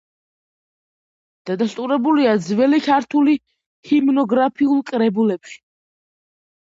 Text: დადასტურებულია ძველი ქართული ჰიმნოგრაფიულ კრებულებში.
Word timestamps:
დადასტურებულია 1.49 2.33
ძველი 2.47 2.79
ქართული 2.87 3.35
ჰიმნოგრაფიულ 3.91 4.85
კრებულებში. 4.91 5.61